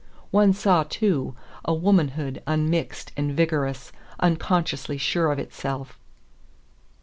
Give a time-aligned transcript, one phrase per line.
[0.31, 5.95] One saw, too, a womanhood unmixed and vigorous, unconsciously sure of itself.